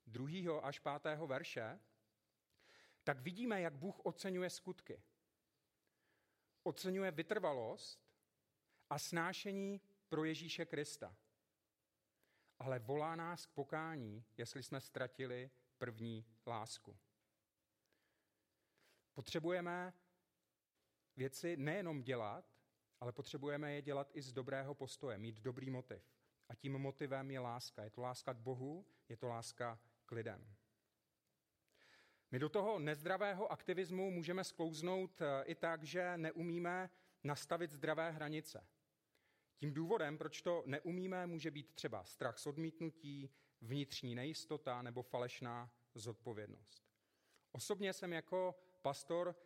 druhého 0.07 0.65
až 0.65 0.79
pátého 0.79 1.27
verše, 1.27 1.81
tak 3.05 3.21
vidíme, 3.21 3.61
jak 3.61 3.77
Bůh 3.77 4.01
oceňuje 4.07 4.51
skutky. 4.51 5.03
Oceňuje 6.63 7.11
vytrvalost 7.11 8.11
a 8.91 8.99
snášení 8.99 9.81
pro 10.09 10.25
Ježíše 10.25 10.67
Krista. 10.67 11.17
Ale 12.61 12.79
volá 12.79 13.17
nás 13.17 13.47
k 13.47 13.51
pokání, 13.51 14.25
jestli 14.37 14.63
jsme 14.63 14.81
ztratili 14.81 15.51
první 15.79 16.27
lásku. 16.47 16.99
Potřebujeme 19.15 19.93
věci 21.17 21.57
nejenom 21.57 22.03
dělat, 22.03 22.45
ale 23.01 23.13
potřebujeme 23.13 23.73
je 23.73 23.83
dělat 23.83 24.11
i 24.13 24.23
z 24.23 24.33
dobrého 24.33 24.75
postoje, 24.75 25.19
mít 25.19 25.41
dobrý 25.41 25.71
motiv. 25.71 26.03
A 26.49 26.55
tím 26.55 26.79
motivem 26.79 27.31
je 27.31 27.41
láska. 27.41 27.85
Je 27.85 27.91
to 27.91 28.01
láska 28.01 28.35
k 28.35 28.39
Bohu, 28.39 28.87
je 29.09 29.17
to 29.17 29.29
láska 29.29 29.81
k 30.07 30.13
lidem. 30.13 30.57
My 32.31 32.39
do 32.39 32.49
toho 32.49 32.79
nezdravého 32.79 33.53
aktivismu 33.53 34.11
můžeme 34.11 34.45
sklouznout 34.45 35.23
eh, 35.23 35.45
i 35.45 35.55
tak, 35.55 35.85
že 35.85 36.17
neumíme 36.17 36.91
nastavit 37.25 37.71
zdravé 37.71 38.11
hranice. 38.11 38.67
Tím 39.61 39.75
důvodem, 39.75 40.19
proč 40.19 40.43
to 40.43 40.63
neumíme, 40.67 41.27
může 41.27 41.51
být 41.51 41.75
třeba 41.75 42.05
strach 42.05 42.39
z 42.39 42.47
odmítnutí, 42.47 43.31
vnitřní 43.61 44.15
nejistota 44.15 44.83
nebo 44.83 45.03
falešná 45.03 45.73
zodpovědnost. 45.95 46.91
Osobně 47.53 47.93
jsem 47.93 48.13
jako 48.13 48.55
pastor 48.83 49.37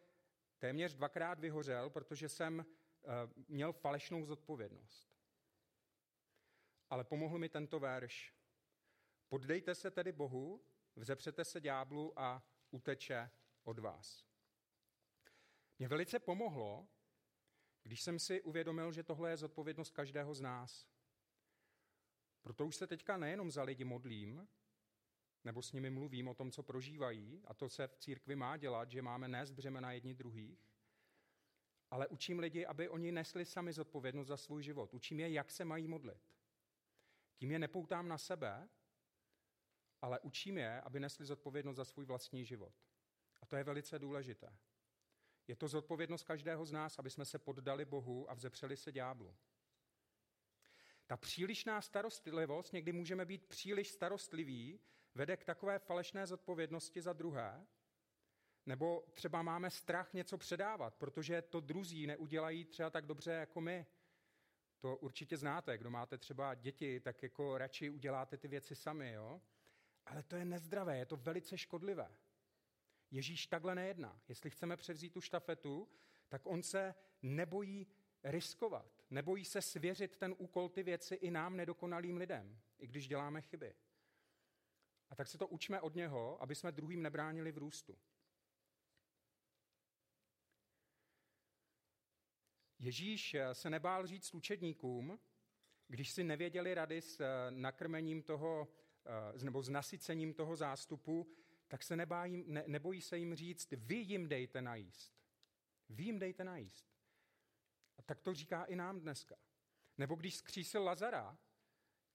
téměř 0.58 0.94
dvakrát 0.94 1.40
vyhořel, 1.40 1.90
protože 1.90 2.28
jsem 2.28 2.60
eh, 2.66 3.06
měl 3.48 3.72
falešnou 3.72 4.24
zodpovědnost. 4.24 5.08
Ale 6.90 7.04
pomohl 7.04 7.38
mi 7.38 7.48
tento 7.48 7.80
verš. 7.80 8.34
Poddejte 9.28 9.74
se 9.74 9.90
tedy 9.90 10.12
Bohu, 10.12 10.64
vzepřete 10.96 11.44
se 11.44 11.60
ďáblu 11.60 12.18
a 12.18 12.42
uteče 12.70 13.30
od 13.64 13.78
vás. 13.78 14.26
Mě 15.78 15.88
velice 15.88 16.18
pomohlo, 16.18 16.88
když 17.84 18.02
jsem 18.02 18.18
si 18.18 18.42
uvědomil, 18.42 18.92
že 18.92 19.02
tohle 19.02 19.30
je 19.30 19.36
zodpovědnost 19.36 19.90
každého 19.90 20.34
z 20.34 20.40
nás. 20.40 20.86
Proto 22.42 22.66
už 22.66 22.76
se 22.76 22.86
teďka 22.86 23.16
nejenom 23.16 23.50
za 23.50 23.62
lidi 23.62 23.84
modlím, 23.84 24.48
nebo 25.44 25.62
s 25.62 25.72
nimi 25.72 25.90
mluvím 25.90 26.28
o 26.28 26.34
tom, 26.34 26.50
co 26.50 26.62
prožívají, 26.62 27.42
a 27.46 27.54
to 27.54 27.68
se 27.68 27.86
v 27.86 27.96
církvi 27.96 28.36
má 28.36 28.56
dělat, 28.56 28.90
že 28.90 29.02
máme 29.02 29.28
nést 29.28 29.50
břemena 29.50 29.92
jedni 29.92 30.14
druhých, 30.14 30.70
ale 31.90 32.08
učím 32.08 32.38
lidi, 32.38 32.66
aby 32.66 32.88
oni 32.88 33.12
nesli 33.12 33.44
sami 33.44 33.72
zodpovědnost 33.72 34.28
za 34.28 34.36
svůj 34.36 34.62
život. 34.62 34.94
Učím 34.94 35.20
je, 35.20 35.30
jak 35.30 35.50
se 35.50 35.64
mají 35.64 35.88
modlit. 35.88 36.34
Tím 37.36 37.50
je 37.50 37.58
nepoutám 37.58 38.08
na 38.08 38.18
sebe, 38.18 38.68
ale 40.00 40.20
učím 40.20 40.58
je, 40.58 40.80
aby 40.80 41.00
nesli 41.00 41.26
zodpovědnost 41.26 41.76
za 41.76 41.84
svůj 41.84 42.04
vlastní 42.04 42.44
život. 42.44 42.74
A 43.40 43.46
to 43.46 43.56
je 43.56 43.64
velice 43.64 43.98
důležité. 43.98 44.56
Je 45.48 45.56
to 45.56 45.68
zodpovědnost 45.68 46.22
každého 46.22 46.66
z 46.66 46.72
nás, 46.72 46.98
aby 46.98 47.10
jsme 47.10 47.24
se 47.24 47.38
poddali 47.38 47.84
Bohu 47.84 48.30
a 48.30 48.34
vzepřeli 48.34 48.76
se 48.76 48.92
ďáblu. 48.92 49.36
Ta 51.06 51.16
přílišná 51.16 51.80
starostlivost, 51.80 52.72
někdy 52.72 52.92
můžeme 52.92 53.24
být 53.24 53.46
příliš 53.46 53.88
starostliví, 53.88 54.80
vede 55.14 55.36
k 55.36 55.44
takové 55.44 55.78
falešné 55.78 56.26
zodpovědnosti 56.26 57.02
za 57.02 57.12
druhé, 57.12 57.66
nebo 58.66 59.04
třeba 59.14 59.42
máme 59.42 59.70
strach 59.70 60.14
něco 60.14 60.38
předávat, 60.38 60.94
protože 60.94 61.42
to 61.42 61.60
druzí 61.60 62.06
neudělají 62.06 62.64
třeba 62.64 62.90
tak 62.90 63.06
dobře 63.06 63.32
jako 63.32 63.60
my. 63.60 63.86
To 64.80 64.96
určitě 64.96 65.36
znáte, 65.36 65.78
kdo 65.78 65.90
máte 65.90 66.18
třeba 66.18 66.54
děti, 66.54 67.00
tak 67.00 67.22
jako 67.22 67.58
radši 67.58 67.90
uděláte 67.90 68.36
ty 68.36 68.48
věci 68.48 68.74
sami, 68.74 69.12
jo? 69.12 69.40
Ale 70.06 70.22
to 70.22 70.36
je 70.36 70.44
nezdravé, 70.44 70.98
je 70.98 71.06
to 71.06 71.16
velice 71.16 71.58
škodlivé. 71.58 72.16
Ježíš 73.14 73.46
takhle 73.46 73.74
nejedná. 73.74 74.20
Jestli 74.28 74.50
chceme 74.50 74.76
převzít 74.76 75.12
tu 75.12 75.20
štafetu, 75.20 75.88
tak 76.28 76.46
on 76.46 76.62
se 76.62 76.94
nebojí 77.22 77.86
riskovat, 78.24 79.04
nebojí 79.10 79.44
se 79.44 79.62
svěřit 79.62 80.16
ten 80.16 80.34
úkol, 80.38 80.68
ty 80.68 80.82
věci 80.82 81.14
i 81.14 81.30
nám 81.30 81.56
nedokonalým 81.56 82.16
lidem, 82.16 82.60
i 82.78 82.86
když 82.86 83.08
děláme 83.08 83.40
chyby. 83.40 83.74
A 85.10 85.14
tak 85.14 85.28
se 85.28 85.38
to 85.38 85.48
učme 85.48 85.80
od 85.80 85.94
něho, 85.94 86.42
aby 86.42 86.54
jsme 86.54 86.72
druhým 86.72 87.02
nebránili 87.02 87.52
v 87.52 87.58
růstu. 87.58 87.98
Ježíš 92.78 93.36
se 93.52 93.70
nebál 93.70 94.06
říct 94.06 94.34
učedníkům, 94.34 95.20
když 95.88 96.10
si 96.10 96.24
nevěděli 96.24 96.74
rady 96.74 97.02
s 97.02 97.20
eh, 97.20 97.26
nakrmením 97.50 98.22
toho, 98.22 98.68
eh, 99.36 99.44
nebo 99.44 99.62
s 99.62 99.68
nasycením 99.68 100.34
toho 100.34 100.56
zástupu, 100.56 101.34
tak 101.74 101.82
se 101.82 101.96
nebájí, 101.96 102.44
ne, 102.46 102.64
nebojí 102.66 103.00
se 103.00 103.18
jim 103.18 103.34
říct, 103.34 103.72
vy 103.72 103.94
jim 103.94 104.28
dejte 104.28 104.62
najíst. 104.62 105.14
Vy 105.88 106.04
jim 106.04 106.18
dejte 106.18 106.44
najíst. 106.44 106.86
A 107.98 108.02
tak 108.02 108.20
to 108.20 108.34
říká 108.34 108.64
i 108.64 108.76
nám 108.76 109.00
dneska. 109.00 109.36
Nebo 109.98 110.14
když 110.14 110.36
skřísil 110.36 110.84
Lazara, 110.84 111.38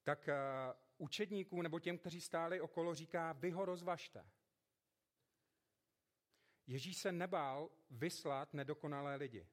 tak 0.04 0.28
uh, 0.28 1.06
učedníkům 1.06 1.64
nebo 1.64 1.80
těm, 1.80 1.98
kteří 1.98 2.22
stáli 2.22 2.62
okolo, 2.62 2.96
říká, 2.96 3.32
vy 3.32 3.52
ho 3.52 3.66
rozvažte. 3.66 4.30
Ježíš 6.68 6.98
se 6.98 7.12
nebál 7.12 7.70
vyslat 7.90 8.54
nedokonalé 8.54 9.16
lidi, 9.16 9.48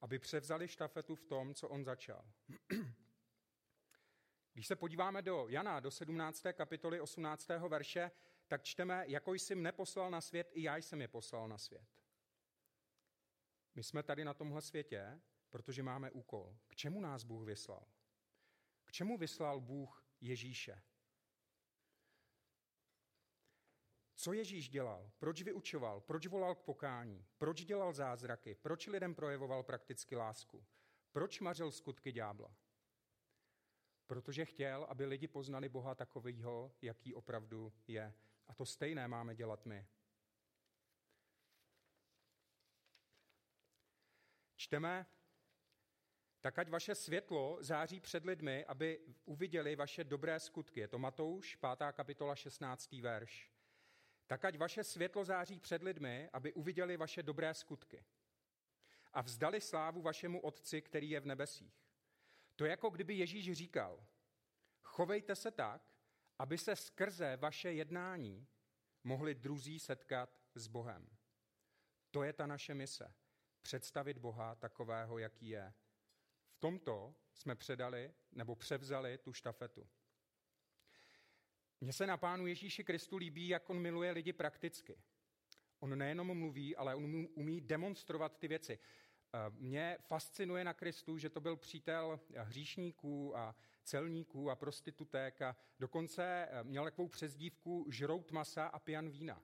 aby 0.00 0.18
převzali 0.18 0.68
štafetu 0.68 1.14
v 1.14 1.24
tom, 1.24 1.54
co 1.54 1.68
on 1.68 1.84
začal. 1.84 2.24
Když 4.52 4.66
se 4.66 4.76
podíváme 4.76 5.22
do 5.22 5.48
Jana, 5.48 5.80
do 5.80 5.90
17. 5.90 6.42
kapitoly 6.52 7.00
18. 7.00 7.48
verše, 7.48 8.10
tak 8.48 8.62
čteme, 8.62 9.04
jako 9.08 9.34
jsi 9.34 9.54
mne 9.54 9.72
poslal 9.72 10.10
na 10.10 10.20
svět, 10.20 10.50
i 10.52 10.62
já 10.62 10.76
jsem 10.76 11.00
je 11.00 11.08
poslal 11.08 11.48
na 11.48 11.58
svět. 11.58 11.88
My 13.74 13.82
jsme 13.82 14.02
tady 14.02 14.24
na 14.24 14.34
tomhle 14.34 14.62
světě, 14.62 15.20
protože 15.50 15.82
máme 15.82 16.10
úkol. 16.10 16.58
K 16.66 16.76
čemu 16.76 17.00
nás 17.00 17.24
Bůh 17.24 17.46
vyslal? 17.46 17.86
K 18.84 18.92
čemu 18.92 19.18
vyslal 19.18 19.60
Bůh 19.60 20.06
Ježíše? 20.20 20.82
Co 24.14 24.32
Ježíš 24.32 24.68
dělal? 24.68 25.10
Proč 25.18 25.42
vyučoval? 25.42 26.00
Proč 26.00 26.26
volal 26.26 26.54
k 26.54 26.62
pokání? 26.62 27.26
Proč 27.38 27.64
dělal 27.64 27.92
zázraky? 27.92 28.54
Proč 28.54 28.86
lidem 28.86 29.14
projevoval 29.14 29.62
prakticky 29.62 30.16
lásku? 30.16 30.66
Proč 31.12 31.40
mařil 31.40 31.70
skutky 31.70 32.12
ďábla? 32.12 32.56
Protože 34.06 34.44
chtěl, 34.44 34.84
aby 34.84 35.06
lidi 35.06 35.28
poznali 35.28 35.68
Boha 35.68 35.94
takovýho, 35.94 36.74
jaký 36.82 37.14
opravdu 37.14 37.72
je. 37.86 38.14
A 38.48 38.54
to 38.54 38.66
stejné 38.66 39.08
máme 39.08 39.34
dělat 39.34 39.66
my. 39.66 39.86
Čteme, 44.56 45.06
tak 46.40 46.58
ať 46.58 46.68
vaše 46.68 46.94
světlo 46.94 47.58
září 47.60 48.00
před 48.00 48.24
lidmi, 48.24 48.64
aby 48.64 49.00
uviděli 49.24 49.76
vaše 49.76 50.04
dobré 50.04 50.40
skutky. 50.40 50.80
Je 50.80 50.88
to 50.88 50.98
Matouš, 50.98 51.56
5. 51.56 51.92
kapitola, 51.92 52.36
16. 52.36 52.92
verš. 52.92 53.52
Tak 54.26 54.44
ať 54.44 54.58
vaše 54.58 54.84
světlo 54.84 55.24
září 55.24 55.60
před 55.60 55.82
lidmi, 55.82 56.30
aby 56.32 56.52
uviděli 56.52 56.96
vaše 56.96 57.22
dobré 57.22 57.54
skutky. 57.54 58.04
A 59.12 59.20
vzdali 59.20 59.60
slávu 59.60 60.02
vašemu 60.02 60.40
Otci, 60.40 60.82
který 60.82 61.10
je 61.10 61.20
v 61.20 61.26
nebesích. 61.26 61.84
To 62.56 62.64
je 62.64 62.70
jako 62.70 62.90
kdyby 62.90 63.14
Ježíš 63.14 63.52
říkal, 63.52 64.06
chovejte 64.82 65.36
se 65.36 65.50
tak, 65.50 65.93
aby 66.38 66.58
se 66.58 66.76
skrze 66.76 67.36
vaše 67.36 67.72
jednání 67.72 68.46
mohli 69.04 69.34
druzí 69.34 69.78
setkat 69.78 70.40
s 70.54 70.66
Bohem. 70.66 71.08
To 72.10 72.22
je 72.22 72.32
ta 72.32 72.46
naše 72.46 72.74
mise. 72.74 73.14
Představit 73.62 74.18
Boha 74.18 74.54
takového, 74.54 75.18
jaký 75.18 75.48
je. 75.48 75.74
V 76.50 76.56
tomto 76.60 77.14
jsme 77.34 77.54
předali 77.54 78.14
nebo 78.32 78.56
převzali 78.56 79.18
tu 79.18 79.32
štafetu. 79.32 79.88
Mně 81.80 81.92
se 81.92 82.06
na 82.06 82.16
Pánu 82.16 82.46
Ježíši 82.46 82.84
Kristu 82.84 83.16
líbí, 83.16 83.48
jak 83.48 83.70
on 83.70 83.78
miluje 83.78 84.10
lidi 84.10 84.32
prakticky. 84.32 85.02
On 85.78 85.98
nejenom 85.98 86.38
mluví, 86.38 86.76
ale 86.76 86.94
on 86.94 87.28
umí 87.34 87.60
demonstrovat 87.60 88.38
ty 88.38 88.48
věci. 88.48 88.78
Mě 89.50 89.98
fascinuje 90.00 90.64
na 90.64 90.74
Kristu, 90.74 91.18
že 91.18 91.30
to 91.30 91.40
byl 91.40 91.56
přítel 91.56 92.20
hříšníků 92.36 93.36
a 93.36 93.56
celníků 93.84 94.50
a 94.50 94.56
prostitutek 94.56 95.42
a 95.42 95.56
dokonce 95.78 96.48
eh, 96.50 96.64
měl 96.64 96.84
takovou 96.84 97.08
přezdívku 97.08 97.86
žrout 97.90 98.32
masa 98.32 98.66
a 98.66 98.78
pijan 98.78 99.10
vína. 99.10 99.42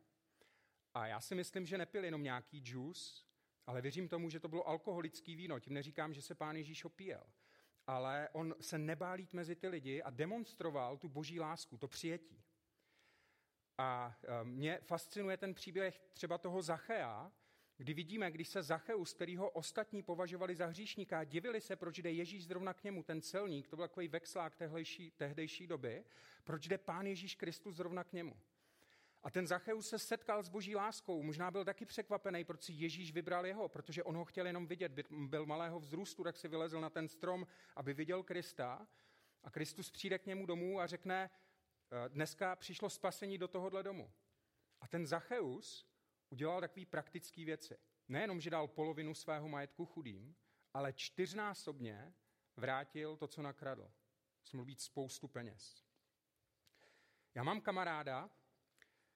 A 0.94 1.06
já 1.06 1.20
si 1.20 1.34
myslím, 1.34 1.66
že 1.66 1.78
nepil 1.78 2.04
jenom 2.04 2.22
nějaký 2.22 2.60
džus, 2.60 3.26
ale 3.66 3.82
věřím 3.82 4.08
tomu, 4.08 4.30
že 4.30 4.40
to 4.40 4.48
bylo 4.48 4.68
alkoholický 4.68 5.36
víno. 5.36 5.60
Tím 5.60 5.74
neříkám, 5.74 6.14
že 6.14 6.22
se 6.22 6.34
pán 6.34 6.56
Ježíš 6.56 6.84
opíjel. 6.84 7.26
Ale 7.86 8.28
on 8.32 8.54
se 8.60 8.78
nebálít 8.78 9.32
mezi 9.32 9.56
ty 9.56 9.68
lidi 9.68 10.02
a 10.02 10.10
demonstroval 10.10 10.98
tu 10.98 11.08
boží 11.08 11.40
lásku, 11.40 11.76
to 11.76 11.88
přijetí. 11.88 12.44
A 13.78 14.18
eh, 14.22 14.44
mě 14.44 14.78
fascinuje 14.82 15.36
ten 15.36 15.54
příběh 15.54 16.08
třeba 16.12 16.38
toho 16.38 16.62
Zachea, 16.62 17.32
kdy 17.80 17.94
vidíme, 17.94 18.30
když 18.30 18.48
se 18.48 18.62
Zacheus, 18.62 19.12
který 19.12 19.36
ho 19.36 19.50
ostatní 19.50 20.02
považovali 20.02 20.54
za 20.54 20.66
hříšníka, 20.66 21.24
divili 21.24 21.60
se, 21.60 21.76
proč 21.76 21.98
jde 21.98 22.12
Ježíš 22.12 22.46
zrovna 22.46 22.74
k 22.74 22.84
němu, 22.84 23.02
ten 23.02 23.22
celník, 23.22 23.68
to 23.68 23.76
byl 23.76 23.88
takový 23.88 24.08
vexlák 24.08 24.56
tehdejší, 24.56 25.10
tehdejší 25.10 25.66
doby, 25.66 26.04
proč 26.44 26.68
jde 26.68 26.78
pán 26.78 27.06
Ježíš 27.06 27.34
Kristus 27.34 27.76
zrovna 27.76 28.04
k 28.04 28.12
němu. 28.12 28.36
A 29.22 29.30
ten 29.30 29.46
Zacheus 29.46 29.88
se 29.88 29.98
setkal 29.98 30.42
s 30.42 30.48
boží 30.48 30.76
láskou. 30.76 31.22
Možná 31.22 31.50
byl 31.50 31.64
taky 31.64 31.86
překvapený, 31.86 32.44
proč 32.44 32.62
si 32.62 32.72
Ježíš 32.72 33.12
vybral 33.12 33.46
jeho, 33.46 33.68
protože 33.68 34.02
on 34.04 34.16
ho 34.16 34.24
chtěl 34.24 34.46
jenom 34.46 34.66
vidět. 34.66 34.92
Byl 35.10 35.46
malého 35.46 35.80
vzrůstu, 35.80 36.24
tak 36.24 36.36
si 36.36 36.48
vylezl 36.48 36.80
na 36.80 36.90
ten 36.90 37.08
strom, 37.08 37.46
aby 37.76 37.94
viděl 37.94 38.22
Krista. 38.22 38.88
A 39.44 39.50
Kristus 39.50 39.90
přijde 39.90 40.18
k 40.18 40.26
němu 40.26 40.46
domů 40.46 40.80
a 40.80 40.86
řekne, 40.86 41.30
eh, 41.30 42.08
dneska 42.08 42.56
přišlo 42.56 42.90
spasení 42.90 43.38
do 43.38 43.48
tohohle 43.48 43.82
domu. 43.82 44.12
A 44.80 44.88
ten 44.88 45.06
Zacheus 45.06 45.89
udělal 46.30 46.60
takové 46.60 46.86
praktické 46.86 47.44
věci. 47.44 47.78
Nejenom, 48.08 48.40
že 48.40 48.50
dal 48.50 48.68
polovinu 48.68 49.14
svého 49.14 49.48
majetku 49.48 49.86
chudým, 49.86 50.36
ale 50.74 50.92
čtyřnásobně 50.92 52.14
vrátil 52.56 53.16
to, 53.16 53.26
co 53.26 53.42
nakradl. 53.42 53.90
Být 54.64 54.80
spoustu 54.80 55.28
peněz. 55.28 55.84
Já 57.34 57.42
mám 57.42 57.60
kamaráda, 57.60 58.30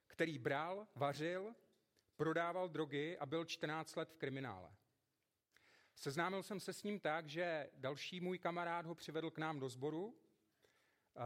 který 0.06 0.38
bral, 0.38 0.88
vařil, 0.94 1.54
prodával 2.16 2.68
drogy 2.68 3.18
a 3.18 3.26
byl 3.26 3.44
14 3.44 3.97
let 3.97 4.11
v 4.11 4.16
kriminále. 4.16 4.76
Seznámil 5.94 6.42
jsem 6.42 6.61
se 6.61 6.73
s 6.73 6.83
ním 6.83 7.00
tak, 7.00 7.28
že 7.28 7.71
další 7.75 8.21
můj 8.21 8.38
kamarád 8.38 8.87
ho 8.87 8.94
přivedl 8.94 9.30
k 9.30 9.38
nám 9.38 9.61
do 9.61 9.68
sboru. 9.68 10.18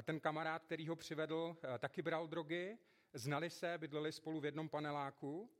Ten 0.02 0.20
kamarád, 0.20 0.64
který 0.64 0.88
ho 0.88 0.96
přivedl, 0.96 1.56
eh, 1.74 1.78
taky 1.78 2.02
bral 2.02 2.26
drogy, 2.26 2.78
znali 3.12 3.50
se, 3.50 3.78
bydleli 3.78 4.12
spolu 4.12 4.40
v 4.40 4.44
jednom 4.44 4.68
paneláku 4.68 5.50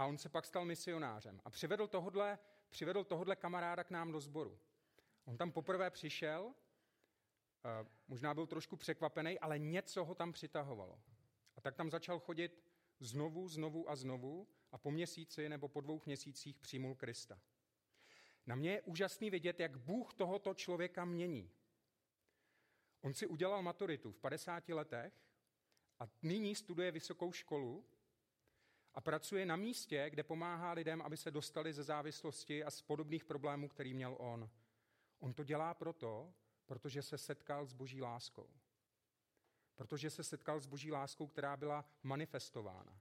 a 0.00 0.06
on 0.06 0.18
se 0.18 0.28
pak 0.28 0.46
stal 0.46 0.64
misionářem. 0.64 1.40
A 1.44 1.50
přivedl 1.50 1.86
tohodle, 1.86 2.38
přivedl 2.68 3.04
tohodle 3.04 3.36
kamaráda 3.36 3.84
k 3.84 3.90
nám 3.90 4.12
do 4.12 4.20
sboru. 4.20 4.58
On 5.24 5.36
tam 5.36 5.52
poprvé 5.52 5.90
přišel, 5.90 6.54
eh, 7.64 7.86
možná 8.08 8.34
byl 8.34 8.46
trošku 8.46 8.76
překvapený, 8.76 9.38
ale 9.38 9.58
něco 9.58 10.04
ho 10.04 10.14
tam 10.14 10.32
přitahovalo. 10.32 11.00
A 11.56 11.60
tak 11.60 11.74
tam 11.74 11.90
začal 11.90 12.18
chodit 12.18 12.62
znovu, 13.00 13.48
znovu 13.48 13.90
a 13.90 13.96
znovu 13.96 14.48
a 14.72 14.78
po 14.78 14.90
měsíci 14.90 15.48
nebo 15.48 15.68
po 15.68 15.80
dvou 15.80 16.00
měsících 16.06 16.58
přijmul 16.58 16.94
Krista. 16.94 17.40
Na 18.46 18.54
mě 18.54 18.72
je 18.72 18.82
úžasný 18.82 19.30
vidět, 19.30 19.60
jak 19.60 19.76
Bůh 19.76 20.14
tohoto 20.14 20.54
člověka 20.54 21.04
mění. 21.04 21.50
On 23.00 23.14
si 23.14 23.26
udělal 23.26 23.62
maturitu 23.62 24.12
v 24.12 24.18
50 24.18 24.68
letech 24.68 25.12
a 25.98 26.08
nyní 26.22 26.54
studuje 26.54 26.90
vysokou 26.90 27.32
školu 27.32 27.84
a 28.94 29.00
pracuje 29.00 29.46
na 29.46 29.56
místě, 29.56 30.10
kde 30.10 30.22
pomáhá 30.22 30.72
lidem, 30.72 31.02
aby 31.02 31.16
se 31.16 31.30
dostali 31.30 31.72
ze 31.72 31.82
závislosti 31.82 32.64
a 32.64 32.70
z 32.70 32.82
podobných 32.82 33.24
problémů, 33.24 33.68
který 33.68 33.94
měl 33.94 34.16
on. 34.18 34.50
On 35.18 35.34
to 35.34 35.44
dělá 35.44 35.74
proto, 35.74 36.34
protože 36.66 37.02
se 37.02 37.18
setkal 37.18 37.66
s 37.66 37.72
boží 37.72 38.02
láskou 38.02 38.50
protože 39.80 40.10
se 40.10 40.24
setkal 40.24 40.60
s 40.60 40.66
boží 40.66 40.92
láskou, 40.92 41.26
která 41.26 41.56
byla 41.56 41.84
manifestována. 42.02 43.00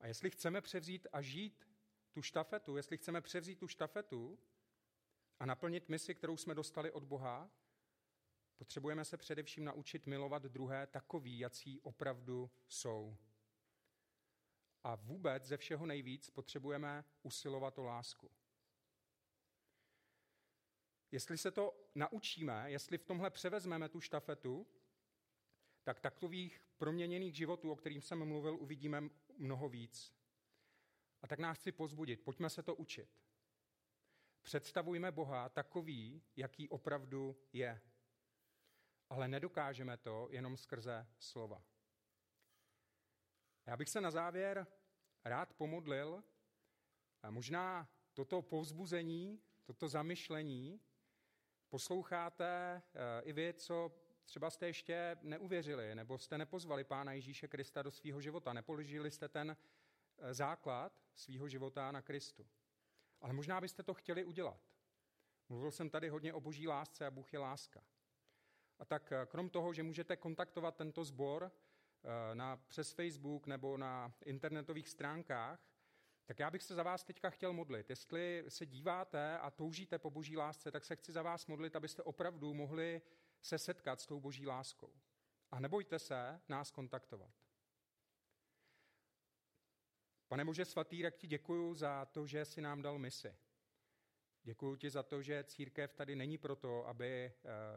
A 0.00 0.06
jestli 0.06 0.30
chceme 0.30 0.60
převzít 0.60 1.06
a 1.12 1.22
žít 1.22 1.68
tu 2.12 2.22
štafetu, 2.22 2.76
jestli 2.76 2.96
chceme 2.96 3.20
převzít 3.20 3.58
tu 3.58 3.68
štafetu 3.68 4.38
a 5.38 5.46
naplnit 5.46 5.88
misi, 5.88 6.14
kterou 6.14 6.36
jsme 6.36 6.54
dostali 6.54 6.92
od 6.92 7.04
Boha, 7.04 7.50
potřebujeme 8.56 9.04
se 9.04 9.16
především 9.16 9.64
naučit 9.64 10.06
milovat 10.06 10.42
druhé 10.42 10.86
takový, 10.86 11.38
jací 11.38 11.80
opravdu 11.80 12.50
jsou. 12.68 13.16
A 14.84 14.94
vůbec 14.94 15.44
ze 15.44 15.56
všeho 15.56 15.86
nejvíc 15.86 16.30
potřebujeme 16.30 17.04
usilovat 17.22 17.78
o 17.78 17.84
lásku. 17.84 18.30
Jestli 21.10 21.38
se 21.38 21.50
to 21.50 21.90
naučíme, 21.94 22.70
jestli 22.70 22.98
v 22.98 23.04
tomhle 23.04 23.30
převezmeme 23.30 23.88
tu 23.88 24.00
štafetu, 24.00 24.66
tak 25.82 26.00
takových 26.00 26.66
proměněných 26.76 27.36
životů, 27.36 27.70
o 27.70 27.76
kterým 27.76 28.02
jsem 28.02 28.24
mluvil, 28.24 28.56
uvidíme 28.56 29.02
mnoho 29.36 29.68
víc. 29.68 30.14
A 31.22 31.26
tak 31.26 31.38
nás 31.38 31.58
chci 31.58 31.72
pozbudit, 31.72 32.24
pojďme 32.24 32.50
se 32.50 32.62
to 32.62 32.74
učit. 32.74 33.08
Představujme 34.42 35.12
Boha 35.12 35.48
takový, 35.48 36.22
jaký 36.36 36.68
opravdu 36.68 37.36
je. 37.52 37.80
Ale 39.10 39.28
nedokážeme 39.28 39.96
to 39.96 40.28
jenom 40.30 40.56
skrze 40.56 41.06
slova. 41.18 41.64
Já 43.66 43.76
bych 43.76 43.88
se 43.88 44.00
na 44.00 44.10
závěr 44.10 44.66
rád 45.24 45.52
pomodlil, 45.52 46.24
a 47.24 47.30
možná 47.30 47.88
toto 48.14 48.42
povzbuzení, 48.42 49.40
toto 49.64 49.88
zamyšlení 49.88 50.80
posloucháte 51.68 52.82
eh, 52.94 53.22
i 53.22 53.32
vy, 53.32 53.54
co 53.54 53.92
třeba 54.24 54.50
jste 54.50 54.66
ještě 54.66 55.16
neuvěřili, 55.22 55.94
nebo 55.94 56.18
jste 56.18 56.38
nepozvali 56.38 56.84
Pána 56.84 57.12
Ježíše 57.12 57.48
Krista 57.48 57.82
do 57.82 57.90
svého 57.90 58.20
života, 58.20 58.52
nepoložili 58.52 59.10
jste 59.10 59.28
ten 59.28 59.56
eh, 60.18 60.34
základ 60.34 60.92
svého 61.14 61.48
života 61.48 61.92
na 61.92 62.02
Kristu. 62.02 62.46
Ale 63.20 63.32
možná 63.32 63.60
byste 63.60 63.82
to 63.82 63.94
chtěli 63.94 64.24
udělat. 64.24 64.60
Mluvil 65.48 65.70
jsem 65.70 65.90
tady 65.90 66.08
hodně 66.08 66.34
o 66.34 66.40
boží 66.40 66.68
lásce 66.68 67.06
a 67.06 67.10
Bůh 67.10 67.32
je 67.32 67.38
láska. 67.38 67.84
A 68.78 68.84
tak 68.84 69.12
eh, 69.12 69.26
krom 69.26 69.50
toho, 69.50 69.72
že 69.72 69.82
můžete 69.82 70.16
kontaktovat 70.16 70.76
tento 70.76 71.04
sbor 71.04 71.52
na, 72.34 72.56
přes 72.56 72.92
Facebook 72.92 73.46
nebo 73.46 73.76
na 73.76 74.14
internetových 74.24 74.88
stránkách, 74.88 75.60
tak 76.26 76.38
já 76.38 76.50
bych 76.50 76.62
se 76.62 76.74
za 76.74 76.82
vás 76.82 77.04
teďka 77.04 77.30
chtěl 77.30 77.52
modlit. 77.52 77.90
Jestli 77.90 78.44
se 78.48 78.66
díváte 78.66 79.38
a 79.38 79.50
toužíte 79.50 79.98
po 79.98 80.10
boží 80.10 80.36
lásce, 80.36 80.70
tak 80.70 80.84
se 80.84 80.96
chci 80.96 81.12
za 81.12 81.22
vás 81.22 81.46
modlit, 81.46 81.76
abyste 81.76 82.02
opravdu 82.02 82.54
mohli 82.54 83.02
se 83.40 83.58
setkat 83.58 84.00
s 84.00 84.06
tou 84.06 84.20
boží 84.20 84.46
láskou. 84.46 84.92
A 85.50 85.60
nebojte 85.60 85.98
se 85.98 86.40
nás 86.48 86.70
kontaktovat. 86.70 87.34
Pane 90.28 90.44
Bože 90.44 90.64
svatý, 90.64 91.02
tak 91.02 91.16
ti 91.16 91.26
děkuju 91.26 91.74
za 91.74 92.04
to, 92.04 92.26
že 92.26 92.44
jsi 92.44 92.60
nám 92.60 92.82
dal 92.82 92.98
misi. 92.98 93.34
Děkuji 94.44 94.76
ti 94.76 94.90
za 94.90 95.02
to, 95.02 95.22
že 95.22 95.44
církev 95.44 95.94
tady 95.94 96.16
není 96.16 96.38
proto, 96.38 96.86
aby 96.86 97.06
eh, 97.24 97.32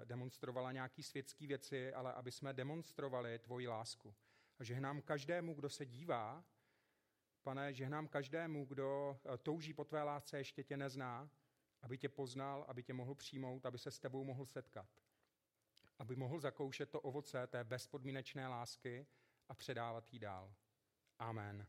demonstrovala 0.05 0.71
nějaké 0.71 1.03
světské 1.03 1.47
věci, 1.47 1.93
ale 1.93 2.13
aby 2.13 2.31
jsme 2.31 2.53
demonstrovali 2.53 3.39
tvoji 3.39 3.67
lásku. 3.67 4.15
A 4.59 4.63
žehnám 4.63 5.01
každému, 5.01 5.53
kdo 5.53 5.69
se 5.69 5.85
dívá, 5.85 6.43
pane, 7.43 7.73
žehnám 7.73 8.07
každému, 8.07 8.65
kdo 8.65 9.19
eh, 9.25 9.37
touží 9.37 9.73
po 9.73 9.85
tvé 9.85 10.03
lásce, 10.03 10.37
ještě 10.37 10.63
tě 10.63 10.77
nezná, 10.77 11.29
aby 11.81 11.97
tě 11.97 12.09
poznal, 12.09 12.65
aby 12.67 12.83
tě 12.83 12.93
mohl 12.93 13.15
přijmout, 13.15 13.65
aby 13.65 13.77
se 13.77 13.91
s 13.91 13.99
tebou 13.99 14.23
mohl 14.23 14.45
setkat 14.45 14.89
aby 15.99 16.15
mohl 16.15 16.39
zakoušet 16.39 16.89
to 16.89 17.01
ovoce 17.01 17.47
té 17.47 17.63
bezpodmínečné 17.63 18.47
lásky 18.47 19.07
a 19.49 19.53
předávat 19.55 20.13
jí 20.13 20.19
dál. 20.19 20.53
Amen. 21.19 21.67